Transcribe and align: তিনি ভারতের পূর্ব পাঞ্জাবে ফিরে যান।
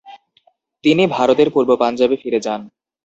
তিনি 0.83 1.03
ভারতের 1.15 1.47
পূর্ব 1.53 1.69
পাঞ্জাবে 1.81 2.15
ফিরে 2.21 2.39
যান। 2.45 2.61